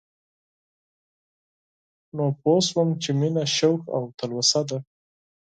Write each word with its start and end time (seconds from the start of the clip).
نو 2.15 2.25
پوه 2.41 2.59
شوم 2.67 2.89
چې 3.01 3.09
مينه 3.19 3.43
شوق 3.57 3.81
او 3.95 4.03
تلوسه 4.17 4.61
ده 4.69 4.77